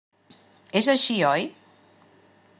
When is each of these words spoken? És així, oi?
És 0.81 0.89
així, 0.95 1.19
oi? 1.35 1.47